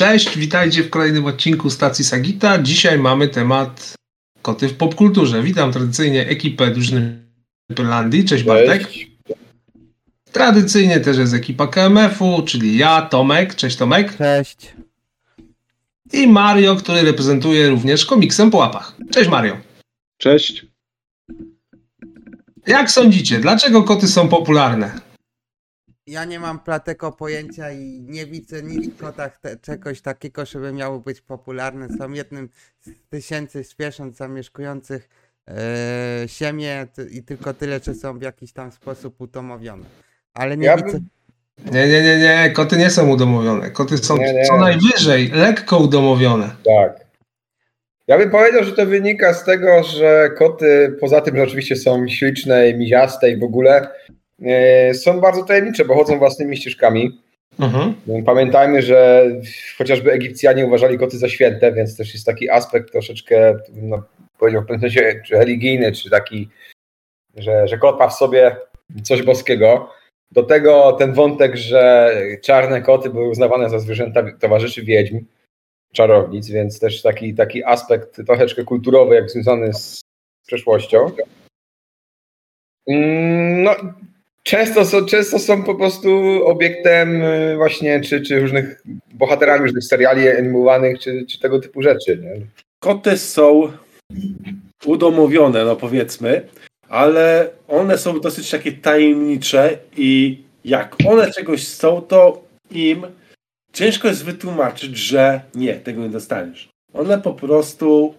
[0.00, 2.62] Cześć, witajcie w kolejnym odcinku stacji Sagita.
[2.62, 3.94] Dzisiaj mamy temat
[4.42, 5.42] koty w popkulturze.
[5.42, 7.24] Witam tradycyjnie ekipę drużyny
[7.74, 8.24] Pelandii.
[8.24, 8.88] Cześć Bartek.
[10.32, 13.54] Tradycyjnie też jest ekipa KMF-u, czyli ja, Tomek.
[13.54, 14.16] Cześć Tomek.
[14.16, 14.74] Cześć.
[16.12, 18.96] I Mario, który reprezentuje również komiksem po łapach.
[19.10, 19.56] Cześć Mario.
[20.18, 20.66] Cześć.
[22.66, 25.09] Jak sądzicie, dlaczego koty są popularne?
[26.06, 30.72] Ja nie mam plateko pojęcia i nie widzę nic w kotach te, czegoś takiego, żeby
[30.72, 31.88] miało być popularne.
[31.98, 32.48] Są jednym
[32.80, 35.08] z tysięcy zwierząt zamieszkujących
[35.48, 35.54] e,
[36.26, 39.84] ziemię i tylko tyle, że są w jakiś tam sposób utomowione.
[40.34, 40.90] Ale nie Ja widzę.
[40.92, 41.08] bym-
[41.72, 43.70] Nie, nie, nie, nie, koty nie są udomowione.
[43.70, 44.44] Koty są Nie, nie.
[44.44, 46.50] co najwyżej lekko udomowione.
[46.64, 47.06] Tak.
[48.06, 52.08] Ja bym powiedział, że to wynika z tego, że koty, poza tym, że oczywiście są
[52.08, 53.88] śliczne, miziaste i w ogóle,
[54.94, 57.20] są bardzo tajemnicze, bo chodzą własnymi ścieżkami.
[57.58, 57.94] Mhm.
[58.24, 59.30] Pamiętajmy, że
[59.78, 64.02] chociażby Egipcjanie uważali koty za święte, więc też jest taki aspekt troszeczkę, no,
[64.38, 66.48] powiedział w pewnym sensie, czy religijny, czy taki,
[67.36, 68.56] że, że kot ma w sobie
[69.02, 69.90] coś boskiego.
[70.32, 75.24] Do tego ten wątek, że czarne koty były uznawane za zwierzęta towarzyszy wiedźm,
[75.92, 80.00] czarownic, więc też taki, taki aspekt troszeczkę kulturowy, jak związany z
[80.46, 81.10] przeszłością.
[82.86, 83.76] Mm, No,
[84.42, 86.10] często są, często są po prostu
[86.46, 92.18] obiektem y, właśnie, czy, czy różnych bohaterami różnych seriali animowanych, czy, czy tego typu rzeczy.
[92.18, 92.46] Nie?
[92.82, 93.72] Koty są
[94.86, 96.48] udomowione, no powiedzmy,
[96.88, 103.06] ale one są dosyć takie tajemnicze i jak one czegoś chcą, to im
[103.72, 106.68] ciężko jest wytłumaczyć, że nie, tego nie dostaniesz.
[106.92, 108.14] One po prostu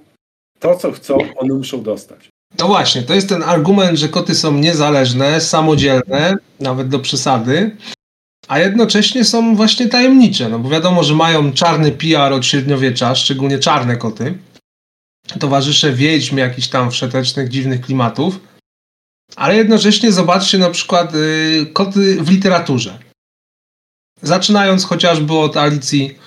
[0.59, 2.29] to, co chcą, one muszą dostać.
[2.59, 7.77] No właśnie, to jest ten argument, że koty są niezależne, samodzielne, nawet do przesady,
[8.47, 13.59] a jednocześnie są właśnie tajemnicze, no bo wiadomo, że mają czarny PR od średniowiecza, szczególnie
[13.59, 14.37] czarne koty,
[15.39, 18.39] towarzysze wiedźm jakichś tam wszetecznych, dziwnych klimatów,
[19.35, 22.99] ale jednocześnie zobaczcie na przykład y, koty w literaturze.
[24.21, 26.17] Zaczynając chociażby od Alicji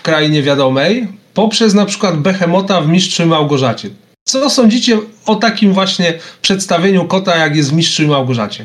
[0.00, 3.90] w Krainie Wiadomej, poprzez na przykład Behemota w Mistrzu Małgorzacie.
[4.24, 8.64] Co sądzicie o takim właśnie przedstawieniu kota, jak jest w Mistrzu i Małgorzacie?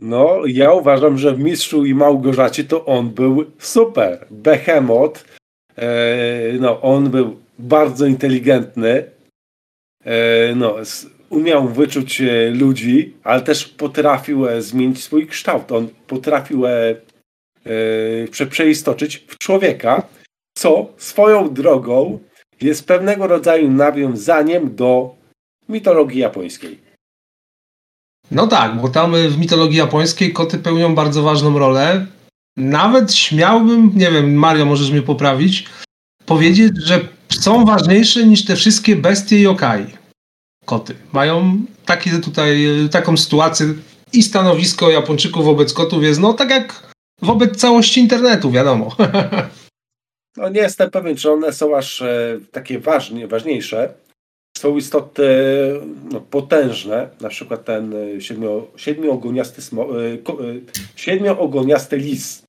[0.00, 4.26] No, ja uważam, że w Mistrzu i Małgorzacie to on był super.
[4.30, 5.24] Behemoth,
[5.76, 9.04] e, no, on był bardzo inteligentny,
[10.04, 10.76] e, no,
[11.30, 15.72] umiał wyczuć e, ludzi, ale też potrafił zmienić swój kształt.
[15.72, 16.62] On potrafił
[18.30, 20.02] prze, przeistoczyć w człowieka,
[20.56, 22.18] co swoją drogą
[22.60, 25.14] jest pewnego rodzaju nawiązaniem do
[25.68, 26.78] mitologii japońskiej.
[28.30, 32.06] No tak, bo tam y, w mitologii japońskiej koty pełnią bardzo ważną rolę.
[32.56, 35.66] Nawet śmiałbym, nie wiem, Mario, możesz mnie poprawić,
[36.26, 37.00] powiedzieć, że
[37.40, 39.86] są ważniejsze niż te wszystkie bestie yokai.
[40.64, 40.94] Koty.
[41.12, 43.66] Mają takie tutaj, y, taką sytuację
[44.12, 46.92] i stanowisko Japończyków wobec kotów jest, no tak jak
[47.22, 48.96] wobec całości internetu, wiadomo.
[50.38, 53.94] No nie jestem pewien, czy one są aż e, takie ważnie, ważniejsze.
[54.58, 55.28] Są istoty
[56.12, 60.38] no, potężne, na przykład ten e, siedmio, siedmioogoniasty, smo, e, ko,
[60.96, 62.42] siedmioogoniasty lis.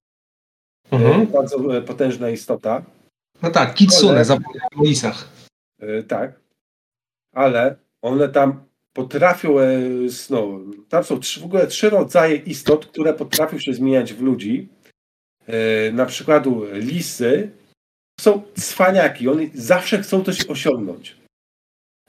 [0.92, 1.28] E, Mhm.
[1.28, 2.84] bardzo e, potężna istota.
[3.42, 5.30] No tak, kitsune, zapomniałem o lisach.
[5.80, 6.40] E, tak.
[7.36, 8.64] Ale one tam
[8.94, 9.80] potrafią, e,
[10.30, 14.68] no, tam są trzy, w ogóle trzy rodzaje istot, które potrafią się zmieniać w ludzi.
[15.48, 17.50] E, Na przykład lisy
[18.20, 21.16] są cwaniaki, one zawsze chcą coś osiągnąć.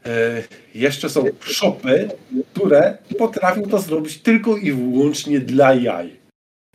[0.07, 0.43] E,
[0.75, 2.09] Jeszcze są szopy,
[2.53, 6.21] które potrafią to zrobić tylko i wyłącznie dla jaj.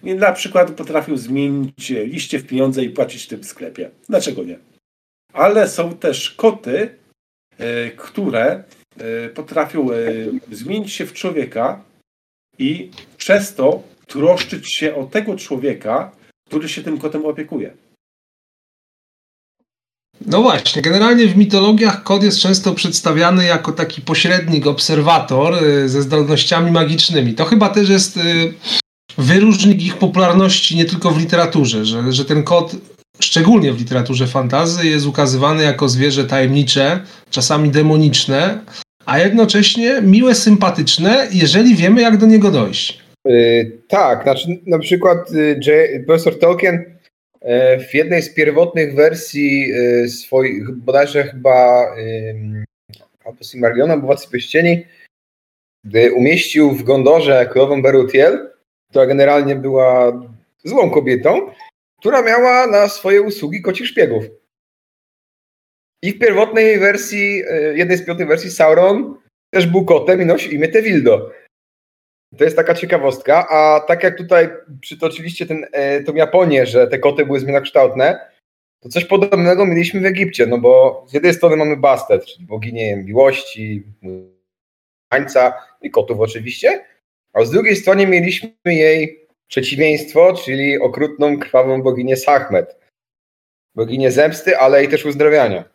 [0.03, 3.91] I na przykład potrafią zmienić liście w pieniądze i płacić w tym sklepie.
[4.09, 4.59] Dlaczego nie?
[5.33, 6.89] Ale są też koty,
[7.57, 8.63] e, które
[8.97, 9.87] e, potrafią
[10.51, 11.83] zmienić się w człowieka
[12.59, 16.11] i przez to troszczyć się o tego człowieka,
[16.47, 17.73] który się tym kotem opiekuje.
[20.21, 26.01] No właśnie, generalnie w mitologiach kot jest często przedstawiany jako taki pośrednik, obserwator y, ze
[26.01, 27.33] zdolnościami magicznymi.
[27.33, 28.21] To chyba też jest y,
[29.17, 32.75] wyróżnik ich popularności nie tylko w literaturze, że, że ten kot,
[33.19, 38.59] szczególnie w literaturze fantazy, jest ukazywany jako zwierzę tajemnicze, czasami demoniczne,
[39.05, 42.99] a jednocześnie miłe, sympatyczne, jeżeli wiemy, jak do niego dojść.
[43.29, 46.94] Y, tak, znaczy na przykład y, J- profesor Tolkien
[47.89, 51.87] w jednej z pierwotnych wersji y, swoich, bodajże chyba
[53.25, 54.85] albo Silmarillion, albo Władcy Pierścieni,
[55.85, 58.51] gdy umieścił w Gondorze królową Berutiel,
[58.89, 60.21] która generalnie była
[60.63, 61.51] złą kobietą,
[61.99, 64.25] która miała na swoje usługi kocich szpiegów.
[66.03, 69.17] I w pierwotnej wersji, e, jednej z piątej wersji Sauron
[69.53, 71.31] też był kotem i nosi imię Tewildo.
[72.37, 74.49] To jest taka ciekawostka, a tak jak tutaj
[74.81, 78.19] przytoczyliście ten, e, tą Japonię, że te koty były zmianokształtne,
[78.79, 82.97] to coś podobnego mieliśmy w Egipcie, no bo z jednej strony mamy Bastet, czyli boginię
[82.97, 83.83] miłości,
[85.09, 86.85] tańca i kotów oczywiście,
[87.33, 92.79] a z drugiej strony mieliśmy jej przeciwieństwo, czyli okrutną, krwawą boginię Sachmet.
[93.75, 95.74] Boginię zemsty, ale i też uzdrawiania.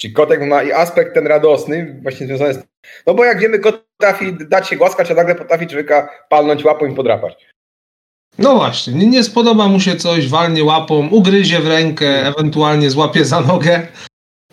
[0.00, 2.62] Czyli kotek ma i aspekt ten radosny, właśnie związany z.
[3.06, 6.86] No bo jak wiemy, kot potrafi dać się głaskać, a nagle potrafi człowieka palnąć łapą
[6.86, 7.46] i podrapać.
[8.38, 13.24] No właśnie, nie, nie spodoba mu się coś, walnie łapą, ugryzie w rękę, ewentualnie złapie
[13.24, 13.86] za nogę.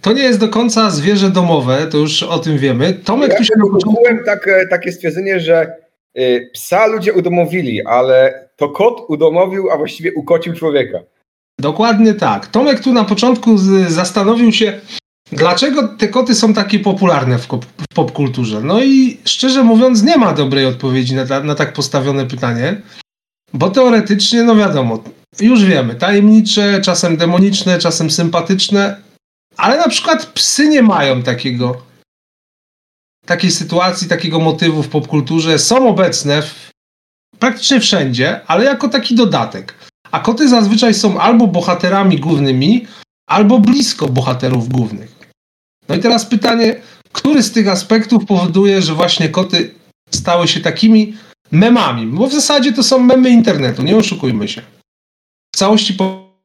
[0.02, 2.94] To nie jest do końca zwierzę domowe, to już o tym wiemy.
[2.94, 4.04] Tomek ja tu się na początku...
[4.26, 5.74] takie, takie stwierdzenie, że
[6.18, 11.00] y, psa ludzie udomowili, ale to kot udomowił, a właściwie ukocił człowieka.
[11.60, 12.48] Dokładnie tak.
[12.48, 14.82] Tomek tu na początku z, zastanowił się,
[15.32, 17.48] dlaczego te koty są takie popularne w,
[17.94, 18.62] popkulturze.
[18.62, 22.82] No i szczerze mówiąc, nie ma dobrej odpowiedzi na, ta, na tak postawione pytanie.
[23.54, 25.04] Bo teoretycznie, no wiadomo,
[25.40, 29.02] już wiemy, tajemnicze, czasem demoniczne, czasem sympatyczne,
[29.58, 31.82] ale na przykład psy nie mają takiego
[33.26, 35.60] takiej sytuacji, takiego motywu w popkulturze.
[35.60, 36.72] Są obecne w,
[37.40, 39.74] praktycznie wszędzie, ale jako taki dodatek.
[40.12, 42.88] A koty zazwyczaj są albo bohaterami głównymi,
[43.30, 45.15] albo blisko bohaterów głównych.
[45.90, 49.72] No i teraz pytanie, który z tych aspektów powoduje, że właśnie koty
[50.12, 51.18] stały się takimi
[51.52, 52.08] memami?
[52.08, 54.62] Bo w zasadzie to są memy internetu, nie oszukujmy się.
[55.56, 56.36] W całości po...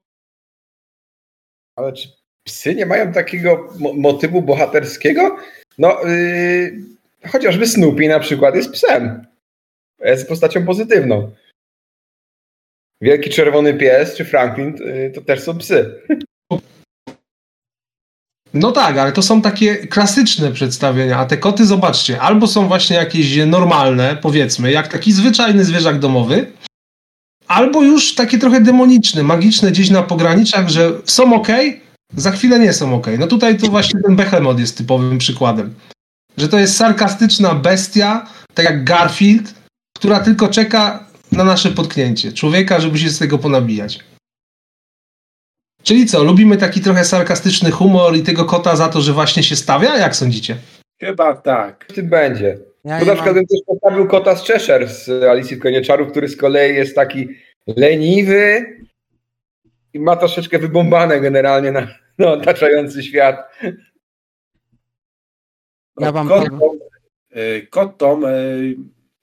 [1.76, 2.08] Ale czy
[2.46, 5.36] psy nie mają takiego mo motywu bohaterskiego?
[5.78, 6.80] No, yy,
[7.28, 9.26] chociażby Snoopy na przykład jest psem.
[10.00, 11.30] Jest postacią pozytywną.
[13.00, 16.02] Wielki czerwony pies czy Franklin yy, to też są psy.
[18.54, 22.96] No tak, ale to są takie klasyczne przedstawienia, a te koty, zobaczcie, albo są właśnie
[22.96, 26.52] jakieś normalne, powiedzmy, jak taki zwyczajny zwierzak domowy,
[27.48, 31.48] albo już takie trochę demoniczne, magiczne gdzieś na pograniczach, że są ok,
[32.16, 33.06] za chwilę nie są ok.
[33.18, 35.74] No tutaj to właśnie ten Behemoth jest typowym przykładem.
[36.36, 39.54] Że to jest sarkastyczna bestia, tak jak Garfield,
[39.96, 43.98] która tylko czeka na nasze potknięcie człowieka, żeby się z tego ponabijać.
[45.82, 49.56] Czyli co, lubimy taki trochę sarkastyczny humor i tego kota za to, że właśnie się
[49.56, 49.98] stawia?
[49.98, 50.56] Jak sądzicie?
[51.00, 51.86] Chyba tak.
[51.88, 52.58] W tym będzie.
[52.84, 55.82] Ja nie na przykład mam- bym też postawił kota z Cheshire z Alicji w Krainie
[55.82, 57.28] Czarów, który z kolei jest taki
[57.66, 58.66] leniwy
[59.92, 61.88] i ma troszeczkę wybombane generalnie na,
[62.18, 63.36] na otaczający świat.
[66.00, 66.60] Ja wam Kotom,
[67.30, 68.30] e, kotom e,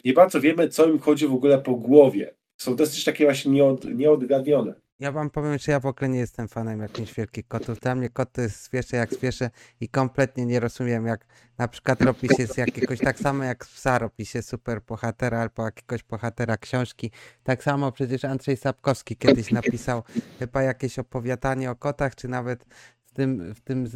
[0.06, 2.34] nie bardzo wiemy, co im chodzi w ogóle po głowie.
[2.58, 4.74] Są dosyć takie właśnie nieod, nieodgadnione.
[5.00, 7.80] Ja wam powiem, że ja w ogóle nie jestem fanem jakimś wielkich kotów.
[7.80, 9.50] Dla mnie kot to jest jak zwierzę
[9.80, 11.26] i kompletnie nie rozumiem, jak
[11.58, 15.40] na przykład robi się z jakiegoś, tak samo jak z psa robi się super bohatera
[15.40, 17.12] albo jakiegoś bohatera książki.
[17.44, 20.04] Tak samo przecież Andrzej Sapkowski kiedyś napisał
[20.40, 22.66] chyba jakieś opowiadanie o kotach, czy nawet
[23.06, 23.88] w tym, w tym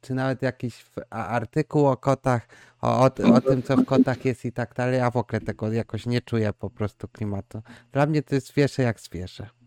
[0.00, 2.48] czy nawet jakiś a- artykuł o kotach,
[2.80, 4.98] o, o, o tym, co w kotach jest i tak dalej.
[4.98, 7.62] Ja w ogóle tego jakoś nie czuję po prostu klimatu.
[7.92, 9.57] Dla mnie to jest zwierzę jak zwierzę.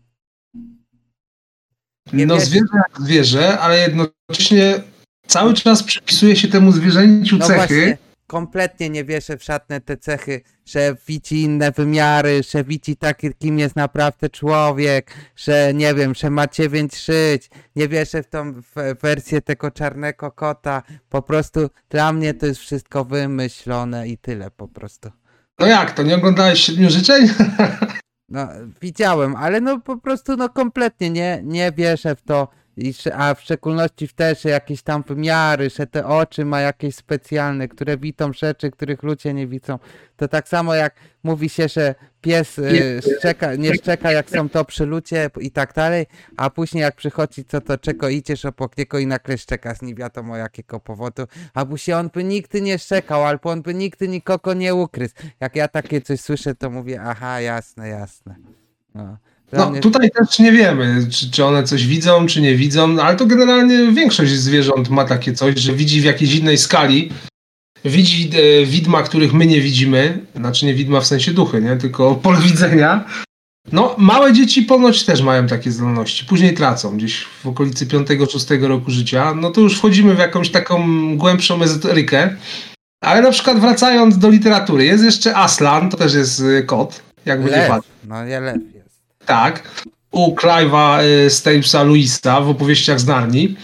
[2.12, 4.82] Nie no zwierzę jak zwierzę, ale jednocześnie
[5.26, 7.58] cały czas przypisuje się temu zwierzęciu No cechy.
[7.58, 13.34] właśnie, kompletnie nie wierzę w żadne te cechy, że widzi inne wymiary, że widzi taki,
[13.34, 17.50] kim jest naprawdę człowiek, że nie wiem, że ma dziewięć żyć.
[17.76, 20.82] Nie wierzę w tą w wersję tego czarnego kota.
[21.08, 25.10] Po prostu dla mnie to jest wszystko wymyślone i tyle po prostu.
[25.58, 27.28] No jak to, nie oglądałeś Siedmiu Życzeń?
[28.32, 28.48] No,
[28.80, 32.48] widziałem, ale no po prostu no kompletnie nie, nie wierzę w to.
[32.76, 36.94] I, a w szczególności w te, że jakieś tam wymiary, że te oczy ma jakieś
[36.94, 39.78] specjalne, które widzą rzeczy, których ludzie nie widzą.
[40.16, 44.64] To tak samo jak mówi się, że pies y, szczeka, nie szczeka jak są to
[44.64, 48.98] przy ludzie i tak dalej, a później jak przychodzi co to czego idziesz obok niego
[48.98, 51.22] i nagle szczeka z nie wiadomo jakiego powodu,
[51.54, 55.08] a później on by nigdy nie szczekał, albo on by nigdy nikogo nie ukrył.
[55.40, 58.36] Jak ja takie coś słyszę, to mówię, aha, jasne, jasne.
[58.94, 59.16] No.
[59.52, 63.16] No tutaj też nie wiemy, czy, czy one coś widzą, czy nie widzą, no, ale
[63.16, 67.10] to generalnie większość zwierząt ma takie coś, że widzi w jakiejś innej skali,
[67.84, 72.14] widzi e, widma, których my nie widzimy, znaczy nie widma w sensie duchy, nie, tylko
[72.22, 73.04] pole widzenia.
[73.72, 78.90] No, małe dzieci ponoć też mają takie zdolności, później tracą, gdzieś w okolicy 5-6 roku
[78.90, 82.36] życia, no to już wchodzimy w jakąś taką głębszą ezoterykę,
[83.02, 87.42] ale na przykład wracając do literatury, jest jeszcze Aslan, to też jest e, kot, jak
[87.42, 87.92] będzie Lew, patrzeć.
[88.08, 88.81] no ja jest.
[89.26, 89.84] Tak.
[90.10, 93.56] U Clive'a y, Stapesa Louisa w opowieściach z Narni.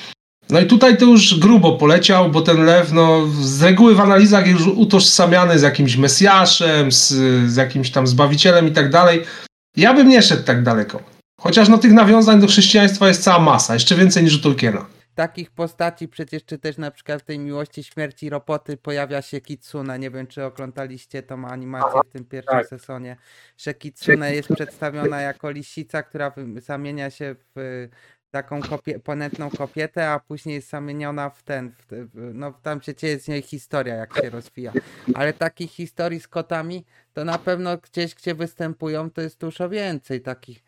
[0.51, 4.47] No i tutaj to już grubo poleciał, bo ten lew, no z reguły w analizach
[4.47, 7.09] jest już utożsamiany z jakimś Mesjaszem, z,
[7.51, 9.23] z jakimś tam Zbawicielem i tak dalej.
[9.77, 11.03] Ja bym nie szedł tak daleko.
[11.41, 14.85] Chociaż no tych nawiązań do chrześcijaństwa jest cała masa, jeszcze więcej niż u Tolkiena.
[15.19, 19.99] Takich postaci przecież, czy też na przykład w tej Miłości Śmierci Ropoty pojawia się Kitsune.
[19.99, 22.67] Nie wiem, czy oglądaliście tą animację w tym pierwszym tak.
[22.67, 23.17] sezonie,
[23.57, 27.89] że Kitsune jest przedstawiona jako lisica, która zamienia się w
[28.31, 32.95] taką kopie, ponętną kobietę, a później jest zamieniona w ten, w, te- no tam się
[32.95, 34.73] dzieje z niej historia, jak się rozwija.
[35.15, 40.21] Ale takich historii z kotami, to na pewno gdzieś, gdzie występują, to jest dużo więcej
[40.21, 40.65] takich.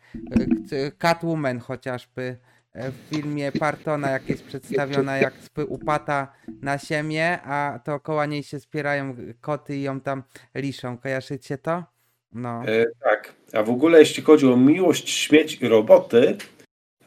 [0.69, 5.33] c- Catwoman chociażby e, w filmie Partona, jak jest przedstawiona, jak
[5.67, 10.23] upata na ziemię, a to koło niej się spierają koty i ją tam
[10.55, 10.97] liszą.
[10.97, 11.83] Kojarzycie to?
[12.31, 12.63] No.
[12.67, 13.33] E, tak.
[13.53, 16.37] A w ogóle jeśli chodzi o miłość, śmieć i roboty,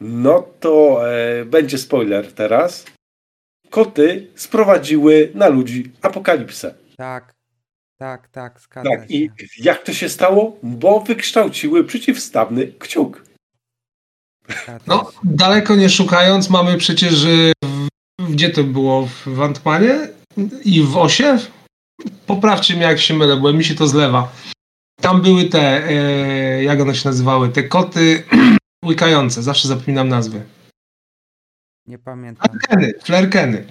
[0.01, 2.85] no to e, będzie spoiler teraz.
[3.69, 6.75] Koty sprowadziły na ludzi apokalipsę.
[6.97, 7.35] Tak.
[7.97, 9.05] Tak, tak, zgadza Tak, się.
[9.15, 10.57] i jak to się stało?
[10.63, 13.24] Bo wykształciły przeciwstawny kciuk.
[14.87, 17.23] No, daleko nie szukając, mamy przecież.
[17.23, 19.05] y, w- Gdzie to było?
[19.05, 20.07] W Wantmanie
[20.65, 21.37] i w Osie?
[22.27, 24.31] Poprawcie mnie, jak się mylę, bo mi się to zlewa.
[25.01, 27.49] Tam były te, e, jak one się nazywały?
[27.49, 28.23] Te koty
[28.85, 30.43] łykające, zawsze zapominam nazwy.
[31.87, 32.47] Nie pamiętam.
[32.49, 33.67] Flerkeny, flerkeny.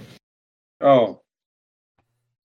[0.83, 1.21] O.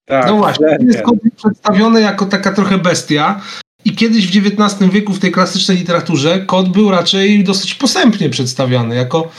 [0.04, 0.88] Tak, No właśnie, Flerken.
[0.88, 3.40] jest kot przedstawiony jako taka trochę bestia.
[3.84, 8.94] I kiedyś w XIX wieku w tej klasycznej literaturze kot był raczej dosyć posępnie przedstawiany,
[8.94, 9.32] jako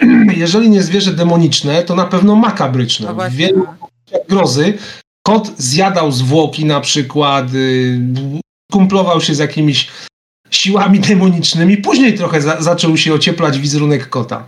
[0.36, 3.14] jeżeli nie zwierzę demoniczne, to na pewno makabryczne.
[3.14, 3.66] No w wielu
[4.28, 4.78] grozy
[5.22, 8.00] kot zjadał zwłoki na przykład, y,
[8.72, 9.90] kumplował się z jakimiś
[10.50, 14.46] siłami demonicznymi, później trochę za, zaczął się ocieplać wizerunek kota.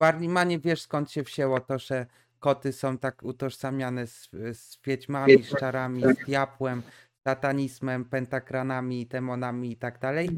[0.00, 2.06] W Arlimanie wiesz skąd się wzięło to, że
[2.38, 6.82] koty są tak utożsamiane z, z wiedźmami, z czarami, z diabłem,
[7.28, 10.28] satanizmem, pentakranami, demonami i tak dalej?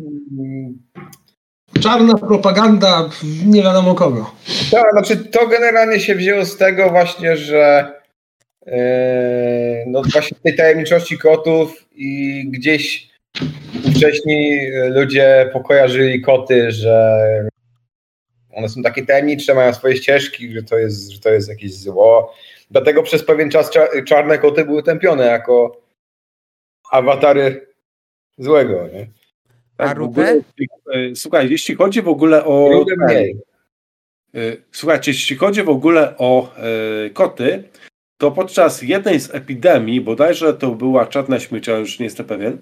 [1.81, 3.11] Czarna propaganda
[3.47, 4.31] nie wiadomo kogo.
[4.71, 7.93] Tak, znaczy to generalnie się wzięło z tego właśnie, że
[8.67, 8.73] yy,
[9.87, 13.11] no właśnie tej tajemniczości kotów i gdzieś
[13.97, 17.21] wcześniej ludzie pokojarzyli koty, że
[18.53, 22.35] one są takie tajemnicze, mają swoje ścieżki, że to jest, że to jest jakieś zło.
[22.71, 25.81] Dlatego przez pewien czas cza- czarne koty były tępione jako
[26.91, 27.67] awatary
[28.39, 28.89] złego.
[28.93, 29.07] Nie?
[29.79, 30.23] A Tak, Rubę?
[30.23, 30.43] ogóle,
[30.93, 32.85] e, słuchaj, jeśli chodzi w ogóle o.
[32.97, 33.37] Mniej.
[34.35, 34.39] E,
[34.73, 37.63] Słuchajcie, jeśli chodzi w ogóle o e, koty,
[38.19, 42.59] to podczas jednej z epidemii, bodajże to była czarna śmierć, ale już nie jestem pewien,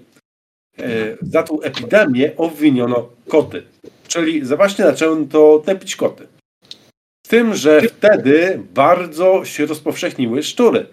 [0.79, 3.63] e, za tą epidemię obwiniono koty.
[4.09, 6.27] Czyli za właśnie zaczęto tępić koty.
[7.27, 10.87] Z tym, że wtedy bardzo się rozpowszechniły szczury.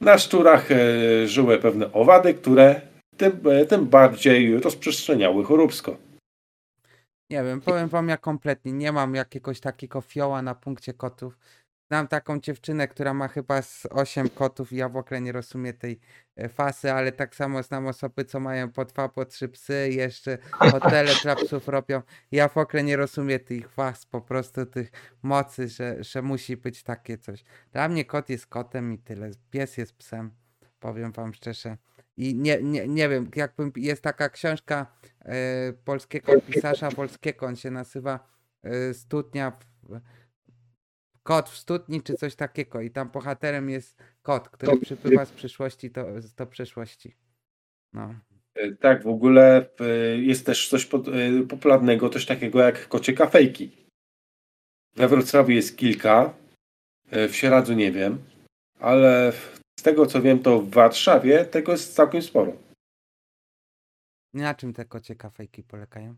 [0.00, 2.80] Na szczurach e, żyły pewne owady, które
[3.16, 5.96] tym, e, tym bardziej rozprzestrzeniały choróbsko.
[7.30, 11.38] Nie wiem, powiem wam ja kompletnie nie mam jakiegoś takiego fioła na punkcie kotów.
[11.90, 15.74] Znam taką dziewczynę, która ma chyba z 8 kotów i ja w ogóle nie rozumiem
[15.74, 16.00] tej
[16.36, 19.96] e, fasy, ale tak samo znam osoby, co mają po dwa, po trzy psy i
[19.96, 22.02] jeszcze hotele dla psów robią.
[22.32, 24.90] Ja w ogóle nie rozumiem tych faz, po prostu tych
[25.22, 27.44] mocy, że, że musi być takie coś.
[27.72, 29.30] Dla mnie kot jest kotem i tyle.
[29.50, 30.30] Pies jest psem,
[30.80, 31.76] powiem wam szczerze.
[32.16, 34.86] I nie, nie, nie wiem, jakbym, jest taka książka
[35.20, 38.20] e, polskiego pisarza polskiego, on się nazywa
[38.62, 40.00] e, Studnia, w,
[41.22, 45.90] kot w studni czy coś takiego i tam bohaterem jest kot, który przypływa z przyszłości
[45.90, 47.16] do, do przeszłości.
[47.92, 48.14] No.
[48.54, 49.84] E, Tak, w ogóle e,
[50.18, 53.70] jest też coś e, popularnego, coś takiego jak kocie kafejki.
[54.96, 56.34] We Wrocławiu jest kilka,
[57.12, 58.18] w Sieradzu nie wiem,
[58.78, 59.32] ale
[59.80, 62.52] z tego co wiem, to w Warszawie tego jest całkiem sporo.
[64.34, 66.16] Na czym te kocie kafejki polegają?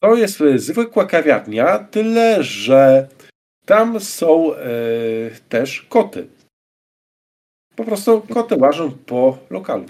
[0.00, 3.08] To jest zwykła kawiarnia, tyle że
[3.66, 4.68] tam są e,
[5.48, 6.28] też koty.
[7.76, 9.86] Po prostu koty łażą po lokalu.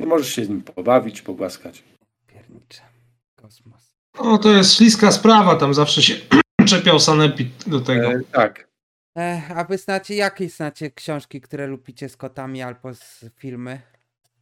[0.00, 1.82] I możesz się z nim pobawić, pogłaskać.
[2.26, 2.82] Piernicze.
[3.36, 3.96] Kosmos.
[4.24, 6.14] No to jest śliska sprawa, tam zawsze się
[6.70, 8.12] czepiał Sanepid do tego.
[8.12, 8.68] E, tak.
[9.18, 13.80] E, a wy znacie, jakie znacie książki, które lubicie z kotami albo z filmy?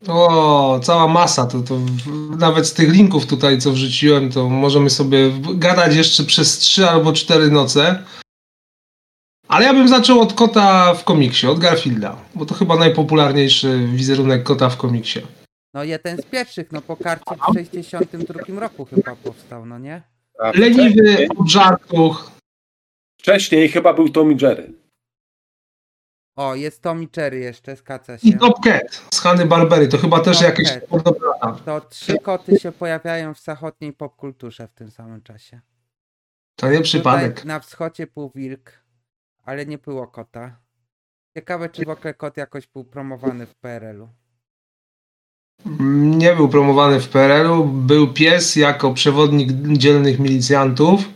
[0.09, 1.81] O, cała masa, to, to
[2.39, 7.13] nawet z tych linków tutaj, co wrzuciłem, to możemy sobie gadać jeszcze przez trzy albo
[7.13, 8.05] cztery noce.
[9.55, 14.43] Ale ja bym zaczął od kota w komiksie, od Garfielda, bo to chyba najpopularniejszy wizerunek
[14.43, 15.21] kota w komiksie.
[15.75, 20.03] No jeden z pierwszych, no po karcie w 62 roku chyba powstał, no nie?
[20.39, 22.31] A Leniwy, żartów.
[23.21, 24.73] Wcześniej chyba był Tom i Jerry.
[26.37, 27.77] O, jest Tommy Cherry jeszcze,
[28.23, 28.39] I się.
[28.39, 29.89] Top Cat z Hanny Barbery.
[29.89, 31.65] To chyba też Top jakieś Cat.
[31.65, 35.61] To trzy koty się pojawiają w zachodniej popkulturze w tym samym czasie.
[36.57, 37.35] To nie przypadek.
[37.35, 38.84] Tutaj na wschodzie był wilk,
[39.45, 40.57] ale nie było kota.
[41.37, 44.09] Ciekawe, czy w ogóle kot jakoś był promowany w PRL-u.
[46.17, 47.65] Nie był promowany w PRL-u.
[47.65, 51.09] Był pies jako przewodnik dzielnych milicjantów.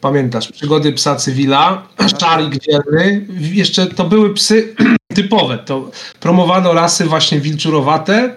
[0.00, 1.88] Pamiętasz, przygody psa cywila,
[2.20, 3.26] szarik dzielny.
[3.40, 4.74] Jeszcze to były psy
[5.14, 5.58] typowe.
[5.58, 8.36] To promowano rasy właśnie wilczurowate,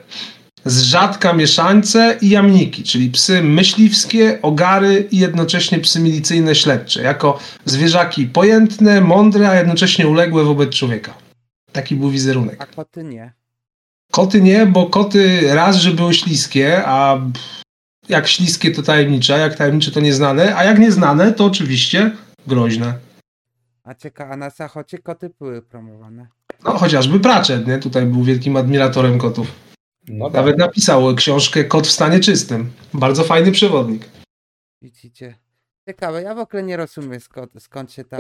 [0.65, 7.01] z rzadka mieszańce i jamniki, czyli psy myśliwskie, ogary i jednocześnie psy milicyjne śledcze.
[7.01, 11.13] Jako zwierzaki pojętne, mądre, a jednocześnie uległe wobec człowieka.
[11.71, 12.55] Taki był wizerunek.
[12.59, 13.33] A koty nie.
[14.11, 17.21] Koty nie, bo koty raz, że były śliskie, a
[18.09, 22.11] jak śliskie to tajemnicze, a jak tajemnicze to nieznane, a jak nieznane to oczywiście
[22.47, 22.93] groźne.
[23.83, 26.27] A cieka, a na zachodzie koty były promowane.
[26.65, 27.77] No chociażby Pratchett, nie?
[27.79, 29.70] Tutaj był wielkim admiratorem kotów.
[30.07, 30.33] No tak.
[30.33, 32.71] Nawet napisał książkę Kot w stanie czystym.
[32.93, 34.09] Bardzo fajny przewodnik.
[34.81, 35.35] Widzicie?
[35.89, 38.17] Ciekawe, ja w ogóle nie rozumiem skąd, skąd się ta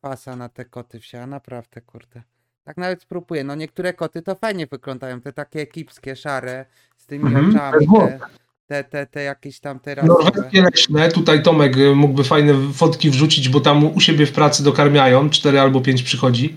[0.00, 2.22] pasa na te koty wzięła, naprawdę, kurde.
[2.64, 6.66] Tak nawet spróbuję, no niektóre koty to fajnie wyglądają, te takie ekipskie, szare,
[6.96, 8.18] z tymi Mhm, oczami, te,
[8.66, 10.24] te, te, te jakieś tam te rasowe.
[10.24, 14.64] Norweskie leśne, tutaj Tomek y, mógłby fajne fotki wrzucić, bo tam u siebie w pracy
[14.64, 16.56] dokarmiają, cztery albo pięć przychodzi.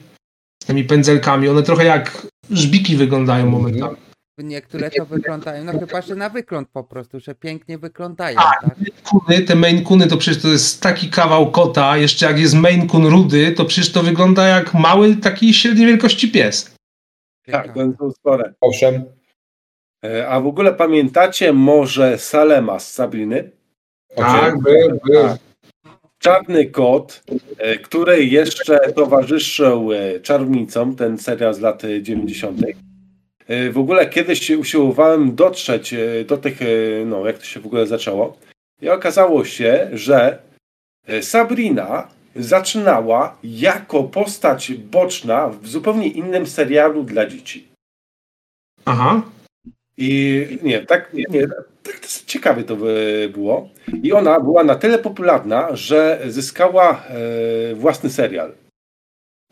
[0.63, 3.61] Z tymi pędzelkami, one trochę jak żbiki wyglądają Mhm.
[3.63, 3.97] momentami.
[4.45, 8.61] Niektóre to wyglądają, no chyba, że na wygląd po prostu, że pięknie wyglądają, Tak.
[8.61, 8.75] tak?
[9.03, 12.87] Kuny, te Maine Coony to przecież to jest taki kawał kota, jeszcze jak jest Maine
[12.87, 16.75] Coon rudy, to przecież to wygląda jak mały, taki średniej wielkości pies.
[17.45, 17.83] Tak, Ciekawe.
[17.83, 18.53] one są spore.
[18.61, 19.03] Owszem,
[20.05, 23.51] E, A w ogóle pamiętacie może Salema z Sabriny?
[24.15, 25.23] Tak, był, był.
[25.23, 25.37] Tak.
[26.19, 27.23] Czarny kot,
[27.57, 32.61] e, który jeszcze towarzyszył e, Czarownicom, ten serial z lat e, 90.
[33.47, 36.65] E, W ogóle kiedyś usiłowałem dotrzeć e, do tych, e,
[37.05, 38.37] no jak to się w ogóle zaczęło.
[38.81, 40.37] I okazało się, że
[41.21, 47.67] Sabrina zaczynała jako postać boczna w zupełnie innym serialu dla dzieci.
[48.85, 49.21] Aha.
[49.97, 51.47] I nie, tak, nie, nie,
[51.83, 53.69] tak to ciekawe to by było.
[54.03, 58.53] I ona była na tyle popularna, że zyskała e, własny serial.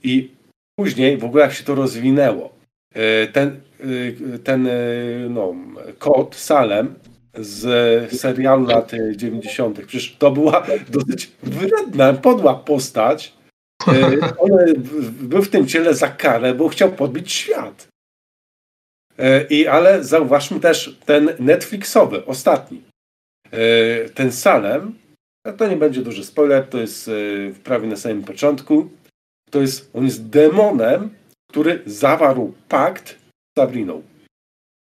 [0.03, 0.32] I
[0.79, 2.53] później w ogóle jak się to rozwinęło,
[3.34, 4.71] ten, e, ten e,
[5.29, 5.56] no,
[5.99, 6.95] kot Salem
[7.34, 9.86] z serialu lat 90.
[9.86, 13.34] Przecież to była dosyć wredna, podła postać.
[13.88, 13.91] E,
[14.38, 14.51] on
[15.21, 17.88] był w tym ciele za karę, bo chciał podbić świat.
[19.17, 22.82] E, I, ale zauważmy też ten Netflixowy, ostatni.
[23.51, 24.93] E, Ten Salem,
[25.58, 27.12] to nie będzie duży spoiler, to jest e,
[27.63, 28.89] prawie na samym początku.
[29.49, 31.10] To jest, on jest demonem,
[31.54, 34.02] który zawarł pakt z Sabriną.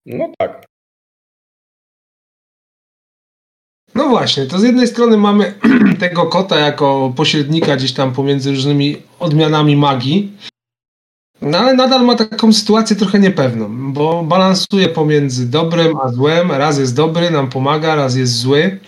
[0.06, 0.66] no tak.
[3.94, 5.54] No właśnie, to z jednej strony mamy
[6.00, 10.32] tego kota jako pośrednika gdzieś tam pomiędzy różnymi odmianami magii,
[11.42, 16.78] no ale nadal ma taką sytuację trochę niepewną, bo balansuje pomiędzy dobrem a złem, raz
[16.78, 18.78] jest dobry, nam pomaga, raz jest zły.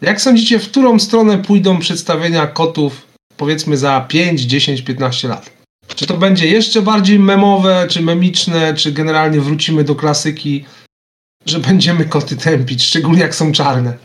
[0.00, 5.57] Jak sądzicie, w którą stronę pójdą przedstawienia kotów powiedzmy za 5, 10, 15 lat?
[5.98, 10.64] Czy to będzie jeszcze bardziej memowe, czy memiczne, czy generalnie wrócimy do klasyki,
[11.46, 13.98] że będziemy koty tępić, szczególnie jak są czarne?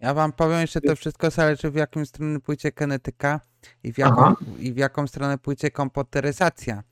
[0.00, 3.40] Ja wam powiem, że to wszystko zależy w jaką stronę pójdzie genetyka
[3.84, 4.36] i w jaką, Aha.
[4.58, 6.82] i w jaką stronę pójdzie komputeryzacja.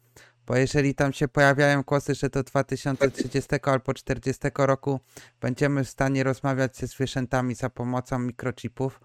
[0.46, 5.00] Bo jeżeli tam się pojawiają głosy, że do 2030 albo 40 roku
[5.40, 9.00] będziemy w stanie rozmawiać ze zwierzętami za pomocą mikrochipów,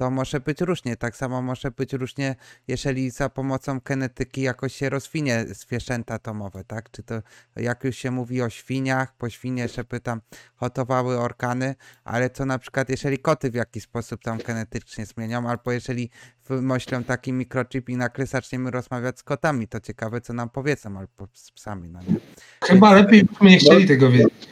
[0.00, 0.96] to może być różnie.
[0.96, 2.36] Tak samo może być różnie,
[2.68, 6.90] jeżeli za pomocą genetyki jakoś się rozwinie zwierzęta atomowe, tak?
[6.90, 7.22] Czy to
[7.56, 10.20] jak już się mówi o świniach, po świnie, żeby tam
[10.56, 15.72] hotowały organy, ale co na przykład jeżeli koty w jakiś sposób tam genetycznie zmienią, albo
[15.72, 16.10] jeżeli
[16.48, 21.28] wymyślą taki mikrochip i nagle zaczniemy rozmawiać z kotami, to ciekawe co nam powiedzą, albo
[21.32, 22.16] z psami, no nie?
[22.64, 24.48] Chyba lepiej byśmy nie chcieli tego wiedzieć.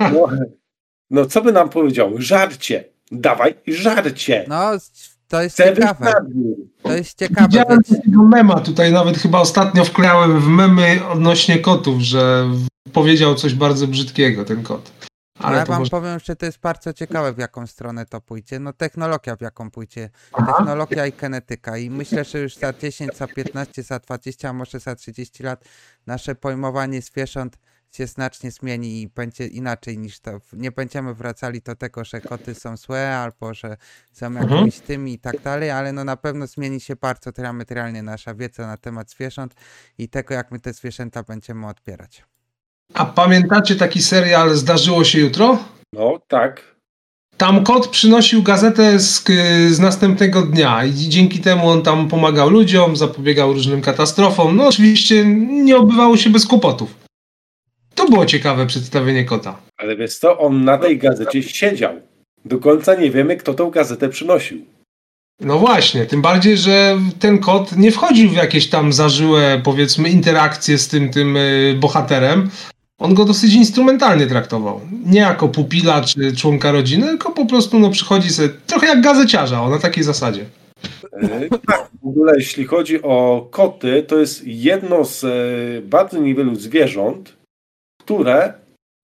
[0.00, 0.28] No,
[1.10, 2.12] no co by nam powiedział?
[2.16, 2.93] Żarcie!
[3.12, 4.44] Dawaj, żarcie!
[4.48, 4.70] No,
[5.28, 6.12] to jest ciekawe,
[6.82, 12.00] to jest ciekawe, Widziałem takiego mema tutaj, nawet chyba ostatnio wklejałem w memy odnośnie kotów,
[12.00, 12.50] że
[12.92, 14.92] powiedział coś bardzo brzydkiego ten kot.
[15.38, 15.90] Ale ja wam może...
[15.90, 18.58] powiem, że to jest bardzo ciekawe, w jaką stronę to pójdzie.
[18.58, 20.10] No technologia w jaką pójdzie.
[20.32, 20.52] Aha.
[20.52, 21.78] Technologia i genetyka.
[21.78, 25.64] I myślę, że już za 10, za 15, za 20, a może za 30 lat
[26.06, 27.58] nasze pojmowanie zwierząt
[27.96, 30.30] się znacznie zmieni i będzie inaczej niż to.
[30.52, 33.76] Nie będziemy wracali do tego, że koty są złe albo że
[34.12, 34.50] są Mhm.
[34.50, 38.66] jakimiś tymi i tak dalej, ale no na pewno zmieni się bardzo diametralnie nasza wiedza
[38.66, 39.54] na temat zwierząt
[39.98, 42.24] i tego, jak my te zwierzęta będziemy odbierać.
[42.94, 45.58] A pamiętacie taki serial Zdarzyło się jutro?
[45.92, 46.74] No, tak.
[47.36, 49.24] Tam kot przynosił gazetę z,
[49.70, 54.56] z następnego dnia i dzięki temu on tam pomagał ludziom, zapobiegał różnym katastrofom.
[54.56, 55.24] No oczywiście
[55.64, 57.04] nie obywało się bez kłopotów.
[58.04, 59.56] To było ciekawe przedstawienie kota.
[59.76, 61.94] Ale wiesz co, on na tej gazecie siedział.
[62.44, 64.64] Do końca nie wiemy, kto tą gazetę przynosił.
[65.40, 70.78] No właśnie, tym bardziej, że ten kot nie wchodził w jakieś tam zażyłe, powiedzmy, interakcje
[70.78, 72.50] z tym, tym y, bohaterem.
[72.98, 74.80] On go dosyć instrumentalnie traktował.
[75.06, 79.62] Nie jako pupila czy członka rodziny, tylko po prostu no, przychodzi sobie trochę jak gazeciarza,
[79.62, 80.44] o, na takiej zasadzie.
[81.12, 86.54] E, Tak, w ogóle jeśli chodzi o koty, to jest jedno z e, bardzo niewielu
[86.54, 87.43] zwierząt,
[88.04, 88.52] które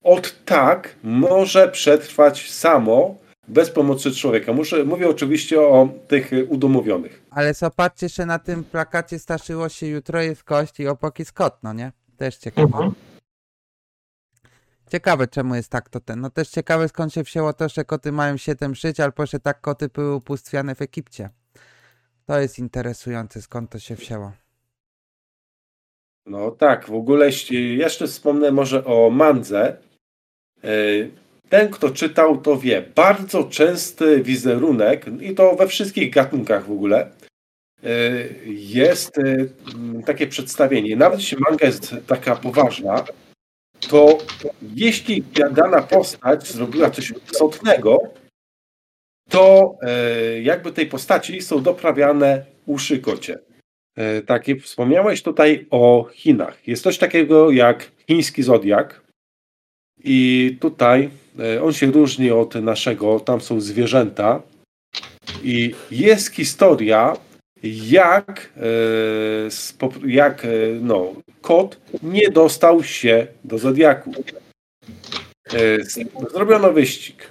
[0.04, 3.16] od tak może przetrwać samo
[3.48, 4.52] bez pomocy człowieka.
[4.52, 7.22] Muszę, mówię oczywiście o tych udomowionych.
[7.30, 11.58] Ale zobaczcie, że na tym plakacie starzyło się jutro jest kość i obok jest kot,
[11.62, 11.92] no nie?
[12.16, 12.66] Też ciekawe.
[12.66, 12.92] Mhm.
[14.90, 16.20] Ciekawe, czemu jest tak to ten.
[16.20, 19.60] No też ciekawe, skąd się wzięło to, że koty mają 7 żyć, albo że tak
[19.60, 21.30] koty były upustwiane w Egipcie.
[22.26, 24.32] To jest interesujące, skąd to się wzięło.
[26.26, 27.30] No tak, w ogóle
[27.76, 29.76] jeszcze wspomnę może o mandze.
[30.64, 30.68] E,
[31.48, 32.82] Ten, kto czytał, to wie.
[32.94, 37.10] Bardzo częsty wizerunek, i to we wszystkich gatunkach w ogóle,
[37.84, 37.90] e,
[38.46, 40.96] jest e, takie przedstawienie.
[40.96, 43.04] Nawet jeśli manga jest taka poważna,
[43.88, 44.18] to
[44.74, 47.98] jeśli dana postać zrobiła coś istotnego,
[49.28, 49.74] to
[50.42, 53.38] jakby tej postaci są doprawiane uszy kocie.
[53.96, 56.68] E, Takie wspomniałeś tutaj o Chinach.
[56.68, 59.00] Jest coś takiego jak chiński zodiak.
[60.04, 63.20] I tutaj e, on się różni od naszego.
[63.20, 64.42] Tam są zwierzęta.
[65.42, 67.16] I jest historia,
[67.62, 70.46] jak, e, jak
[70.80, 74.12] no, kot nie dostał się do zodiaku.
[76.32, 77.30] Zrobiono wyścig.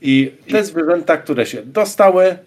[0.00, 2.38] I te zwierzęta, które się dostały,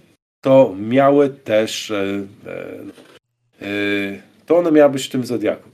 [0.42, 1.92] to miały też.
[1.92, 5.70] E, e, e, to one miały być w tym zodiaku.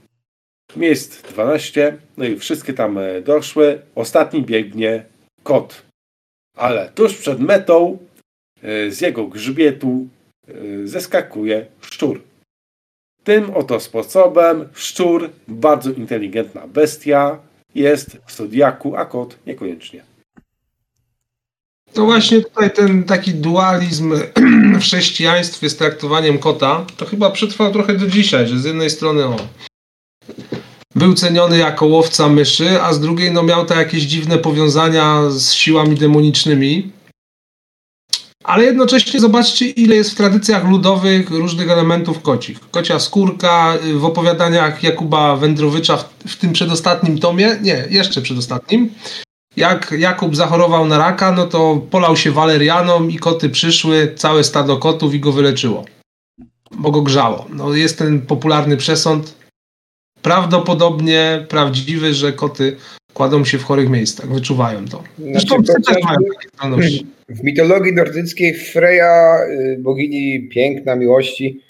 [0.76, 3.80] Miejsc 12, no i wszystkie tam doszły.
[3.94, 5.04] Ostatni biegnie
[5.42, 5.82] kot.
[6.56, 7.98] Ale tuż przed metą
[8.88, 10.08] z jego grzbietu
[10.84, 12.20] zeskakuje szczur.
[13.24, 17.38] Tym oto sposobem szczur, bardzo inteligentna bestia,
[17.74, 20.04] jest w zodiaku, a kot niekoniecznie.
[21.92, 24.14] To właśnie tutaj ten taki dualizm
[24.78, 29.24] w chrześcijaństwie z traktowaniem kota, to chyba przetrwał trochę do dzisiaj, że z jednej strony
[29.24, 29.36] o,
[30.94, 35.52] był ceniony jako łowca myszy, a z drugiej no miał te jakieś dziwne powiązania z
[35.52, 36.92] siłami demonicznymi.
[38.44, 42.60] Ale jednocześnie zobaczcie, ile jest w tradycjach ludowych różnych elementów kocich.
[42.70, 48.90] Kocia skórka, y, w opowiadaniach Jakuba Wędrowicza w, w tym przedostatnim tomie, nie, jeszcze przedostatnim,
[49.58, 54.76] jak Jakub zachorował na raka, no to polał się walerianą i koty przyszły, całe stado
[54.76, 55.84] kotów i go wyleczyło.
[56.78, 57.46] Bo go grzało.
[57.52, 59.34] No jest ten popularny przesąd,
[60.22, 62.76] prawdopodobnie prawdziwy, że koty
[63.14, 65.02] kładą się w chorych miejscach, wyczuwają to.
[65.18, 67.06] Zresztą Znaczy, też chociażby- mają takie zdolności.
[67.28, 71.60] W mitologii nordyckiej Freja, y, bogini piękna, miłości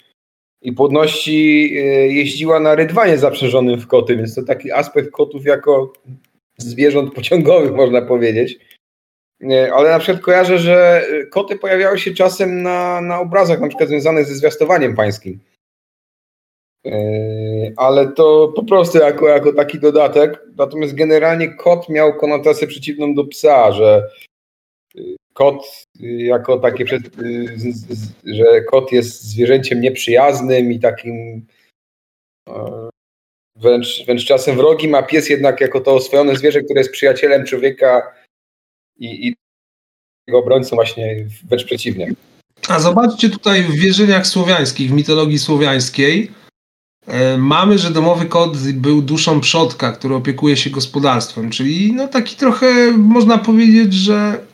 [0.61, 5.93] i płodności, y, jeździła na rydwanie zaprzężonym w koty, więc to taki aspekt kotów jako
[6.61, 8.59] zwierząt pociągowych, można powiedzieć.
[9.73, 14.25] Ale na przykład kojarzę, że koty pojawiały się czasem na, na obrazach, na przykład związanych
[14.25, 15.39] ze zwiastowaniem pańskim.
[16.83, 20.43] Yy, Ale to po prostu jako, jako taki dodatek.
[20.57, 24.09] Natomiast generalnie kot miał konotację przeciwną do psa, że
[24.95, 27.57] y, kot y, jako takie, y,
[28.25, 31.45] że kot jest zwierzęciem nieprzyjaznym i takim
[32.49, 32.88] e,
[33.61, 38.01] wręcz, wręcz czasem wrogim, a pies jednak jako to oswojone zwierzę, które jest przyjacielem człowieka
[38.97, 39.35] i, i
[40.27, 42.13] jego obrońcą właśnie wręcz przeciwnie.
[42.67, 46.31] A zobaczcie tutaj w wierzeniach słowiańskich, w mitologii słowiańskiej,
[47.07, 52.35] e, mamy, że domowy kot był duszą przodka, który opiekuje się gospodarstwem, czyli no taki
[52.35, 54.48] trochę można powiedzieć, że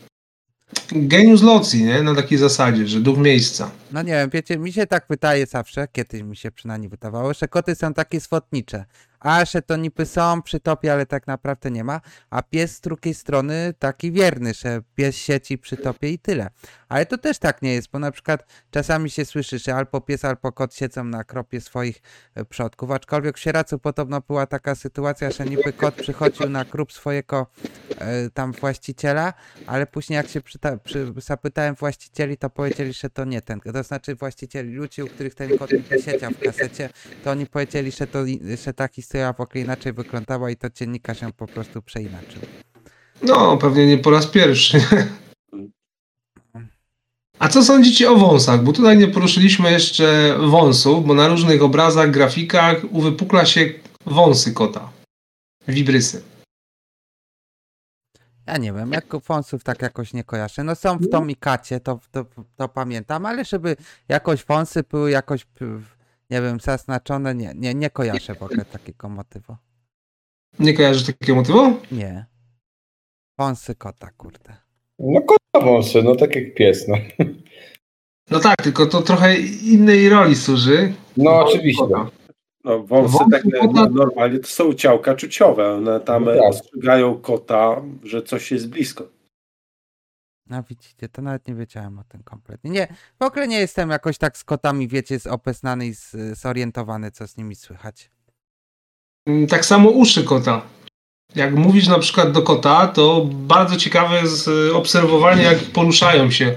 [0.92, 2.04] genius loci, nie?
[2.04, 3.72] Na takiej zasadzie, że duch miejsca.
[3.92, 7.48] No nie wiem, wiecie, mi się tak wydaje zawsze, kiedyś mi się przynajmniej wydawało, że
[7.48, 8.86] koty są takie swotnicze.
[9.20, 12.82] a, że to niby są przy topie, ale tak naprawdę nie ma, a pies z
[12.82, 16.50] drugiej strony taki wierny, że pies sieci przy topie i tyle.
[16.96, 20.26] Ale to też tak nie jest, bo na przykład czasami się słyszy, że albo pies,
[20.26, 22.02] albo kot siedzą na kropie swoich
[22.36, 26.94] e, przodków, aczkolwiek w Sieracu podobno była taka sytuacja, że niby kot przychodził na krób
[26.94, 27.48] swojego
[27.98, 29.34] e, tam właściciela,
[29.68, 33.84] ale później jak się przyta- przy, zapytałem właścicieli, to powiedzieli, że to nie ten, to
[33.84, 35.70] znaczy właścicieli ludzi, u których ten kot
[36.06, 36.90] siedział w kasecie,
[37.24, 38.20] to oni powiedzieli, że, to,
[38.64, 42.42] że ta historia w ogóle inaczej wyglądała i to dziennikarz ją po prostu przeinaczył.
[43.22, 44.82] No, pewnie nie po raz pierwszy.
[47.40, 48.64] A co sądzicie o wąsach?
[48.64, 53.70] Bo tutaj nie poruszyliśmy jeszcze wąsów, bo na różnych obrazach, grafikach uwypukla się
[54.06, 54.90] wąsy kota.
[55.68, 56.24] Wibrysy.
[58.48, 60.64] Ja nie wiem, jak wąsów tak jakoś nie kojarzę.
[60.64, 63.76] No są w Tomikacie, to, to, to pamiętam, ale żeby
[64.08, 65.48] jakoś wąsy były jakoś,
[66.30, 69.56] nie wiem, zaznaczone, nie, nie, nie kojarzę w ogóle takiego motywu.
[70.60, 71.80] Nie kojarzysz takiego motywu?
[71.92, 72.26] Nie.
[73.38, 74.65] Wąsy kota, kurde.
[75.00, 76.96] No kota wąsy, no tak jak pies, no.
[78.32, 80.94] No tak, tylko to trochę innej roli służy.
[81.18, 81.84] No oczywiście.
[81.88, 82.10] kota.
[82.64, 85.74] No, wąsy Wąsy tak kota- no, normalnie to są ciałka czuciowe.
[85.74, 86.42] One tam No tak.
[86.42, 89.08] ostrzegają kota, że coś jest blisko.
[90.50, 92.72] No widzicie, to nawet nie wiedziałem o tym kompletnie.
[92.72, 92.88] Nie,
[93.20, 97.38] w ogóle nie jestem jakoś tak z kotami, wiecie, zobeznany i z- zorientowany, co z
[97.38, 98.12] nimi słychać.
[99.28, 100.62] Mm, Tak samo uszy kota.
[101.36, 106.56] Jak mówisz na przykład do kota, to bardzo ciekawe jest obserwowanie, jak poruszają się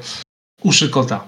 [0.62, 1.24] uszy kota.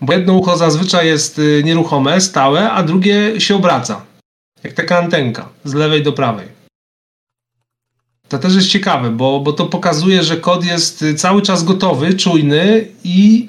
[0.00, 4.04] Bo jedno ucho zazwyczaj jest y, nieruchome, stałe, a drugie się obraca.
[4.62, 6.48] Jak taka antenka, z lewej do prawej.
[8.28, 12.14] To też jest ciekawe, bo, bo to pokazuje, że kot jest y, cały czas gotowy,
[12.14, 13.48] czujny i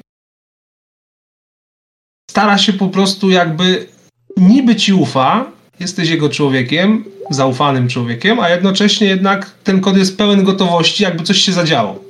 [2.31, 3.87] stara się po prostu jakby
[4.37, 5.51] niby ci ufa,
[5.83, 11.37] jesteś jego człowiekiem, zaufanym człowiekiem, a jednocześnie jednak ten kod jest pełen gotowości, jakby coś
[11.37, 12.03] się zadziało.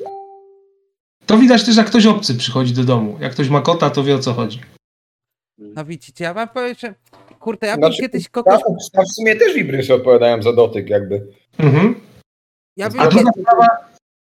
[1.26, 3.18] To widać też, jak ktoś obcy przychodzi do domu.
[3.22, 4.60] Jak ktoś ma kota, to wie o co chodzi.
[5.58, 6.94] No widzicie, ja wam powiem, że
[7.40, 8.54] kurde, ja bym Znaczy, kiedyś kogoś...
[8.54, 11.28] A, a w sumie też wibrysy odpowiadają za dotyk jakby.
[11.58, 11.96] Mhm.
[12.78, 13.68] Ja bym A druga sprawa,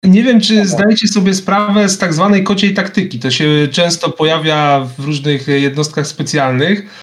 [0.04, 3.20] nie wiem, czy zdajecie sobie sprawę z tak zwanej kociej taktyki.
[3.20, 7.02] To się często pojawia w różnych jednostkach specjalnych.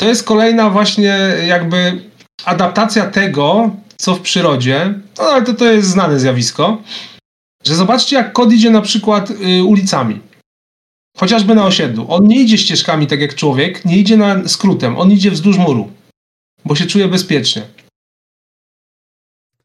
[0.00, 2.02] To jest kolejna właśnie jakby
[2.44, 4.94] adaptacja tego, co w przyrodzie.
[5.18, 6.82] No ale to, to jest znane zjawisko.
[7.64, 10.20] Że zobaczcie, jak kot idzie na przykład y, ulicami.
[11.16, 12.06] Chociażby na osiedlu.
[12.08, 14.98] On nie idzie ścieżkami tak jak człowiek, nie idzie na skrótem.
[14.98, 15.90] On idzie wzdłuż muru.
[16.64, 17.62] Bo się czuje bezpiecznie.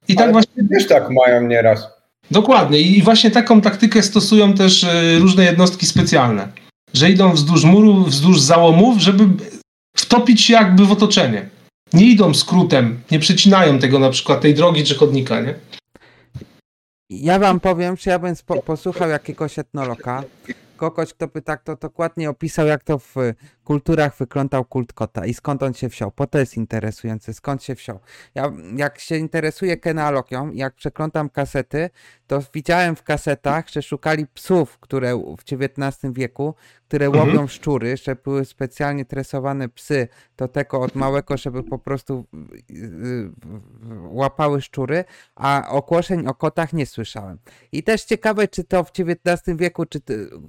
[0.08, 1.88] I tak Ale właśnie Też tak mają nieraz.
[2.32, 2.82] Dokładnie.
[2.82, 6.48] I właśnie taką taktykę stosują też e, różne jednostki specjalne.
[6.94, 9.28] Że idą wzdłuż muru, wzdłuż załomów, żeby
[9.96, 11.50] wtopić się jakby w otoczenie.
[11.94, 15.56] Nie idą skrótem, nie przecinają tego na przykład tej drogi czy chodnika, nie?
[17.10, 20.24] Ja wam powiem, że ja bym posłuchał jakiegoś etnologa,
[20.78, 23.16] kogoś, kto by tak to dokładnie opisał, jak to w
[23.66, 27.76] kulturach wyglądał kult kota i skąd on się wziął, bo to jest interesujące, skąd się
[27.76, 28.00] wziął.
[28.36, 31.90] Ja, jak się interesuję genealogią, jak przeglądam kasety,
[32.28, 36.56] to widziałem w kasetach, że szukali psów, które w XIX wieku,
[36.88, 37.28] które Mhm.
[37.28, 42.26] łowią szczury, że były specjalnie tresowane psy do tego od małego, żeby po prostu
[42.70, 43.32] yy, yy,
[44.10, 47.38] łapały szczury, a ogłoszeń o kotach nie słyszałem.
[47.72, 50.02] I też ciekawe, czy to w XIX wieku, czy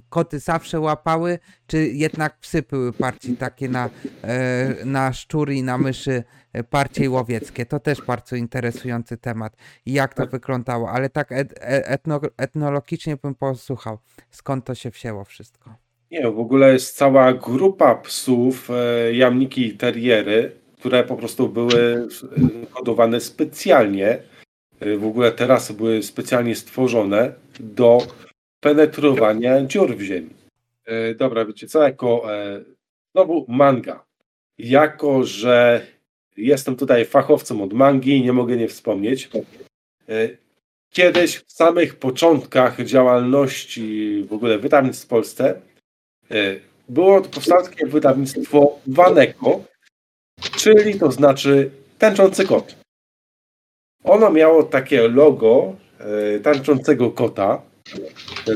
[0.09, 3.89] koty zawsze łapały, czy jednak psy były bardziej takie na,
[4.23, 7.65] e, na szczury i na myszy e, bardziej łowieckie.
[7.65, 9.57] To też bardzo interesujący temat.
[9.85, 13.97] I jak to wyglądało, ale tak e- etno, etnologicznie bym posłuchał,
[14.29, 15.75] skąd to się wzięło wszystko.
[16.11, 18.69] Nie, w ogóle jest cała grupa psów,
[19.11, 22.07] jamniki i teriery, które po prostu były
[22.71, 24.19] hodowane specjalnie.
[24.99, 28.07] W ogóle teraz były specjalnie stworzone do
[28.59, 30.29] penetrowania dziur w ziemi.
[31.17, 32.23] Dobra, wiecie co, jako
[33.11, 34.05] znowu manga.
[34.57, 35.87] Jako, że
[36.37, 39.29] jestem tutaj fachowcem od mangi, nie mogę nie wspomnieć.
[40.09, 40.29] E,
[40.89, 45.61] Kiedyś w samych początkach działalności w ogóle wydawnictw w Polsce
[46.31, 49.63] E, Było to powstańskie wydawnictwo Waneko,
[50.57, 52.75] czyli to znaczy tęczący kot.
[54.03, 57.61] Ono miało takie logo e, tańczącego kota,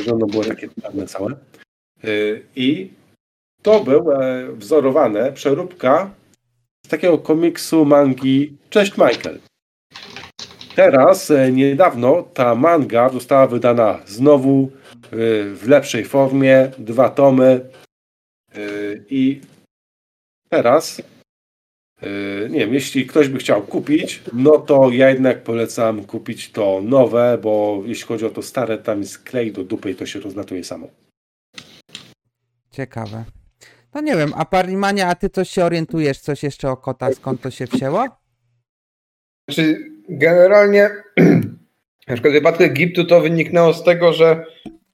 [0.06, 1.36] że ono było takie czarne całe.
[2.56, 2.90] I
[3.62, 6.14] to był e, wzorowane przeróbka
[6.86, 9.40] z takiego komiksu mangi Cześć Michael.
[10.76, 15.10] Teraz, e, niedawno, ta manga została wydana znowu e,
[15.56, 17.70] w lepszej formie, dwa tomy.
[18.56, 18.60] e,
[19.10, 19.42] I
[20.50, 21.02] teraz
[22.02, 26.82] Yy, nie wiem, jeśli ktoś by chciał kupić, no to ja jednak polecam kupić to
[26.84, 30.20] nowe, bo jeśli chodzi o to stare, tam jest klej do dupy i to się
[30.20, 30.88] rozlatuje samo.
[32.72, 33.24] Ciekawe.
[33.94, 37.42] No nie wiem, a Parimania, a ty coś się orientujesz, coś jeszcze o kotach, skąd
[37.42, 38.08] to się wzięło?
[39.50, 39.78] Znaczy,
[40.10, 40.90] generalnie,
[42.08, 44.46] na przykład w wypadku Egiptu to wyniknęło z tego, że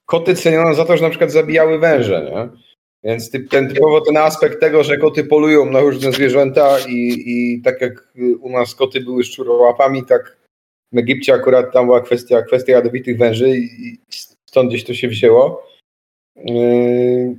[0.05, 2.67] koty ceniono za to, że na przykład zabijały węże, nie?
[3.03, 7.81] Więc ten typowo ten aspekt tego, że koty polują na różne zwierzęta i, i tak
[7.81, 10.37] jak u nas koty były szczurołapami, tak
[10.91, 13.97] w Egipcie akurat tam była kwestia, kwestia jadowitych węży i
[14.45, 15.67] stąd gdzieś to się wzięło.
[16.35, 17.35] Yy,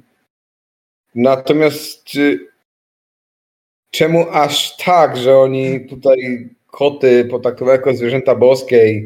[1.15, 2.11] natomiast
[3.91, 9.03] czemu aż tak, że oni tutaj koty potraktowali jako zwierzęta boskie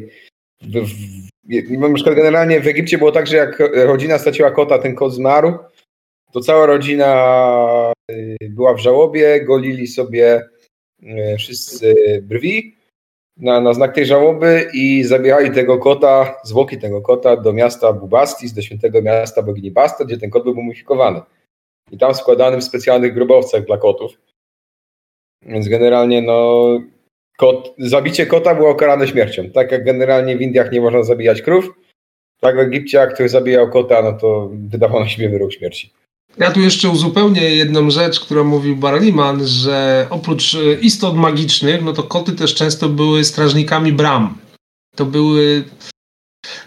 [1.69, 5.57] na przykład generalnie w Egipcie było tak, że jak rodzina straciła kota, ten kot zmarł,
[6.31, 10.41] to cała rodzina y, była w żałobie, golili sobie
[11.03, 12.75] y, wszyscy brwi
[13.37, 18.53] na, na znak tej żałoby i zabierali tego kota, zwłoki tego kota do miasta Bubastis,
[18.53, 21.21] do świętego miasta bogini Basta, gdzie ten kot był mumifikowany.
[21.93, 24.11] I tam składany w specjalnych grobowcach dla kotów.
[25.45, 26.67] Więc generalnie no,
[27.37, 29.49] kot, zabicie kota było karane śmiercią.
[29.49, 31.69] Tak jak generalnie w Indiach nie można zabijać krów,
[32.39, 35.93] tak w Egipcie jak ktoś zabijał kota, no to wydawano siebie wyrok śmierci.
[36.37, 41.93] Ja tu jeszcze uzupełnię jedną rzecz, którą mówił Barliman, że oprócz e, istot magicznych, no
[41.93, 44.37] to koty też często były strażnikami bram.
[44.95, 45.63] To były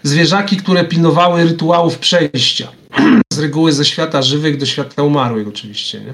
[0.03, 2.71] zwierzaki, które pilnowały rytuałów przejścia.
[3.33, 6.13] Z reguły ze świata żywych do świata umarłych oczywiście, nie?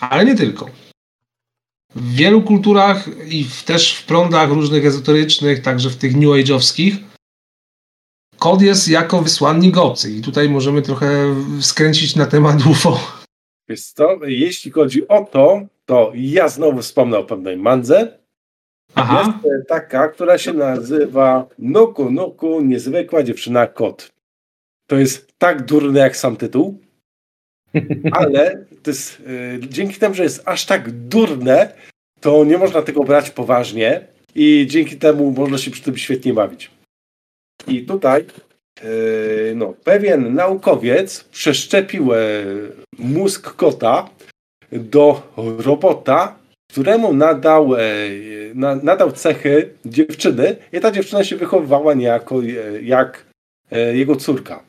[0.00, 0.70] Ale nie tylko.
[1.94, 6.96] W wielu kulturach i w, też w prądach różnych ezoterycznych, także w tych new age'owskich,
[8.38, 13.00] Kod jest jako wysłannik obcy i tutaj możemy trochę skręcić na temat UFO.
[14.26, 18.18] Jeśli chodzi o to, to ja znowu wspomnę o pewnej mandze.
[18.94, 19.40] Aha.
[19.44, 24.12] Jest taka, która się nazywa Nuku Nuku, niezwykła dziewczyna kot.
[24.86, 26.78] To jest tak durne jak sam tytuł,
[28.18, 31.72] ale to jest, yy, dzięki temu, że jest aż tak durne,
[32.20, 34.00] to nie można tego brać poważnie
[34.34, 36.70] i dzięki temu można się przy tym świetnie bawić.
[37.66, 38.24] I tutaj
[38.80, 38.84] e,
[39.54, 42.18] no, pewien naukowiec przeszczepił e,
[42.98, 44.08] mózg kota
[44.72, 45.22] do
[45.58, 46.36] robota,
[46.74, 47.80] któremu nadał, e,
[48.82, 52.42] nadał cechy dziewczyny i ta dziewczyna się wychowywała niejako
[52.82, 53.26] jak
[53.92, 54.64] jego córka.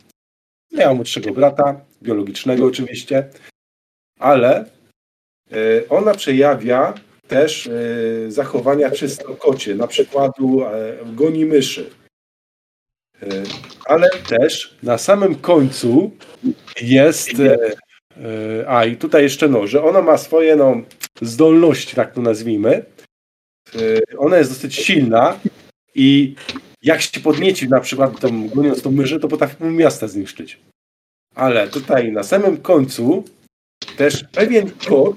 [0.72, 3.30] Miała młodszego brata, biologicznego oczywiście,
[4.20, 4.66] ale
[5.90, 6.94] ona przejawia
[7.28, 7.70] też
[8.28, 10.62] zachowania czysto kocie, na przykładu
[11.06, 11.90] goni myszy.
[13.24, 13.44] E,
[13.86, 16.12] ale też na samym końcu
[16.82, 17.40] jest.
[17.40, 17.58] E,
[18.18, 20.82] e, a i tutaj jeszcze no, że ona ma swoje no,
[21.22, 22.86] zdolności, tak to nazwijmy.
[24.18, 25.40] Ona jest dosyć silna
[25.96, 26.36] i
[26.82, 30.60] jak się podnieci na przykład tą, goniąc tą myszę, to potrafi pół miasta zniszczyć.
[31.36, 33.24] Ale tutaj na samym końcu
[33.98, 35.16] też pewien kot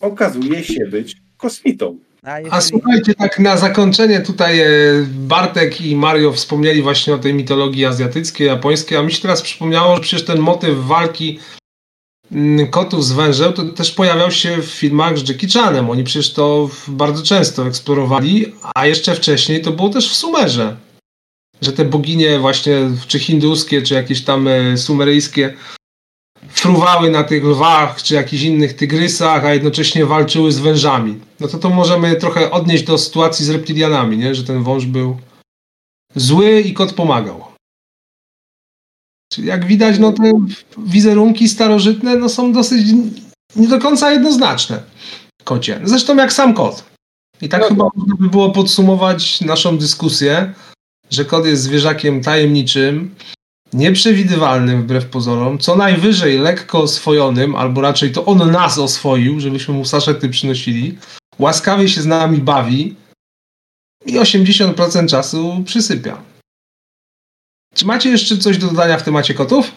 [0.00, 1.98] okazuje się być kosmitą.
[2.22, 2.56] A, jeżeli...
[2.56, 4.66] A, słuchajcie, tak na zakończenie tutaj e,
[5.08, 9.96] Bartek i Mario wspomnieli właśnie o tej mitologii azjatyckiej, japońskiej, a mi się teraz przypomniało,
[9.96, 11.38] że przecież ten motyw walki
[12.70, 15.90] kotów z wężem to też pojawiał się w filmach z Jackie Chanem.
[15.90, 20.76] Oni przecież to bardzo często eksplorowali, a jeszcze wcześniej to było też w Sumerze.
[21.62, 25.54] Że te boginie właśnie, czy hinduskie, czy jakieś tam e, sumeryjskie
[26.48, 31.18] fruwały na tych lwach czy jakichś innych tygrysach, a jednocześnie walczyły z wężami.
[31.40, 34.34] No to to możemy trochę odnieść do sytuacji z reptilianami, nie?
[34.34, 35.16] że ten wąż był
[36.16, 37.49] zły i kot pomagał.
[39.32, 40.32] Czyli jak widać, no te
[40.78, 42.86] wizerunki starożytne no, są dosyć
[43.56, 44.82] nie do końca jednoznaczne
[45.44, 45.80] kocie.
[45.84, 46.84] Zresztą jak sam kot.
[47.42, 50.54] I tak no chyba można by było podsumować naszą dyskusję,
[51.10, 53.14] że kot jest zwierzakiem tajemniczym,
[53.72, 59.84] nieprzewidywalnym wbrew pozorom, co najwyżej lekko oswojonym, albo raczej to on nas oswoił, żebyśmy mu
[59.84, 60.98] saszety przynosili,
[61.38, 62.96] łaskawie się z nami bawi
[64.06, 66.29] i 80% czasu przysypia.
[67.74, 69.72] Czy macie jeszcze coś do dodania w temacie kotów?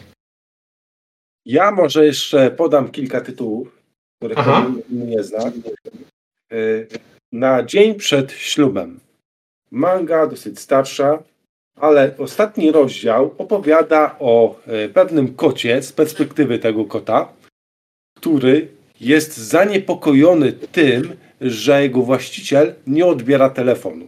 [1.45, 3.82] Ja może jeszcze podam kilka tytułów,
[4.19, 4.38] których
[4.89, 5.51] nie znam.
[6.53, 6.88] Y,
[7.32, 8.99] na dzień przed ślubem.
[9.71, 11.23] Manga dosyć starsza,
[11.75, 17.33] ale ostatni rozdział opowiada o e, pewnym kocie z perspektywy tego kota,
[18.17, 18.67] który
[19.00, 24.08] jest zaniepokojony tym, że jego właściciel nie odbiera telefonu.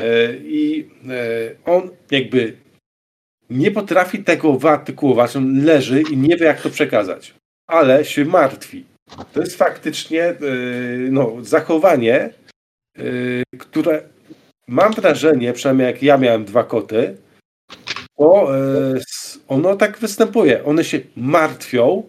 [0.00, 2.56] E, I e, on jakby
[3.50, 7.34] nie potrafi tego wyartykułować, on leży i nie wie, jak to przekazać,
[7.66, 8.84] ale się martwi.
[9.32, 12.30] to jest faktycznie yy, no, zachowanie,
[13.58, 14.02] które
[14.68, 17.16] mam wrażenie, przynajmniej jak ja miałem dwa koty,
[18.18, 18.48] to
[19.48, 20.64] ono tak występuje.
[20.64, 22.02] One się martwią,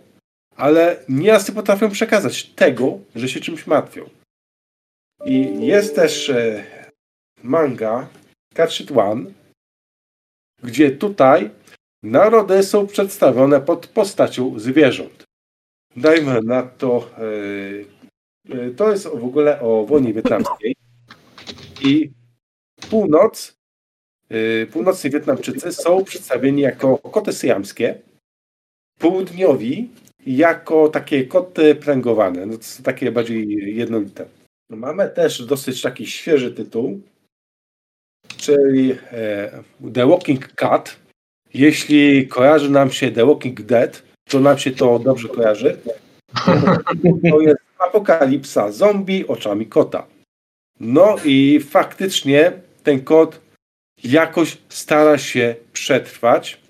[0.56, 4.10] ale nieraz potrafią przekazać tego, że się czymś martwią.
[5.26, 6.64] I jest też e,
[7.44, 8.08] manga
[8.54, 9.32] Catch It One,
[10.64, 11.50] gdzie tutaj
[12.04, 15.24] narody są przedstawione pod postacią zwierząt.
[15.96, 20.76] Dajmy na to, e, e, to jest w ogóle o wojnie wietnamskiej
[21.86, 22.12] i
[22.89, 23.58] północ,
[24.30, 28.02] e, północni Wietnamczycy są przedstawieni jako koty syjamskie,
[29.00, 29.89] południowi
[30.26, 34.26] jako takie koty pręgowane, no to są takie bardziej jednolite.
[34.70, 37.02] Mamy też dosyć taki świeży tytuł,
[38.41, 39.51] czyli e,
[39.93, 40.99] The Walking Cat.
[41.53, 45.78] Jeśli kojarzy nam się The Walking Dead, to nam się to dobrze kojarzy.
[47.30, 50.07] To jest apokalipsa zombie oczami kota.
[50.80, 52.51] No i faktycznie
[52.84, 53.41] ten kot
[54.03, 56.61] jakoś stara się przetrwać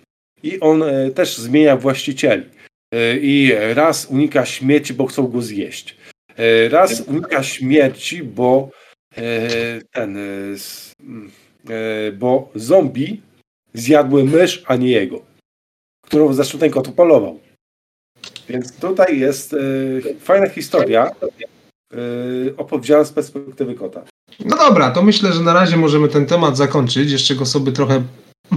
[0.44, 2.46] i on e, też zmienia właścicieli.
[2.94, 5.98] E, I raz unika śmierci, bo chcą go zjeść.
[6.70, 8.70] Raz unika śmierci, bo
[9.92, 10.18] ten,
[11.00, 11.32] mm,
[12.14, 13.22] bo zombie
[13.74, 15.22] zjadły mysz, a nie jego,
[16.06, 17.40] którą zresztą ten kot upolował.
[18.50, 19.58] Więc tutaj jest e,
[20.20, 21.98] fajna historia e,
[22.58, 24.04] opowiedziana z perspektywy kota.
[24.46, 27.12] No dobra, to myślę, że na razie możemy ten temat zakończyć.
[27.12, 28.04] Jeszcze go sobie trochę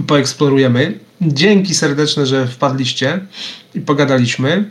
[0.07, 0.99] poeksplorujemy.
[1.21, 3.25] Dzięki serdeczne, że wpadliście
[3.75, 4.69] i pogadaliśmy.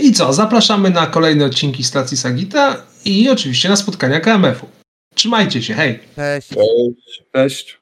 [0.00, 0.32] I co?
[0.32, 4.79] Zapraszamy na kolejne odcinki stacji Sagita i oczywiście na spotkania KMF-u.
[5.14, 5.98] Trzymajcie się, hej!
[6.16, 6.48] Cześć.
[6.48, 7.22] Cześć.
[7.32, 7.79] Cześć.